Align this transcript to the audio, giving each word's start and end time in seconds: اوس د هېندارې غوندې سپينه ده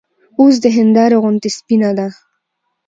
اوس 0.39 0.55
د 0.63 0.65
هېندارې 0.77 1.15
غوندې 1.23 1.49
سپينه 1.57 1.89
ده 1.97 2.07